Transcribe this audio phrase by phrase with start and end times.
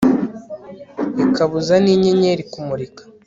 [1.23, 3.03] ikabuza n'inyenyeri kumurika